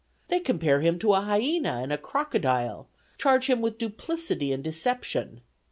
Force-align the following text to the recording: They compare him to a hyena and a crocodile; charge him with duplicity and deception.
They 0.29 0.39
compare 0.39 0.81
him 0.81 0.97
to 0.97 1.13
a 1.13 1.21
hyena 1.21 1.73
and 1.83 1.93
a 1.93 1.97
crocodile; 1.99 2.87
charge 3.19 3.45
him 3.47 3.61
with 3.61 3.77
duplicity 3.77 4.51
and 4.51 4.63
deception. 4.63 5.41